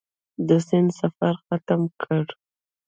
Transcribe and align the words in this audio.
د 0.47 0.49
سیند 0.67 0.89
سفر 0.99 1.33
ختم 1.45 1.81
کړ. 2.01 2.23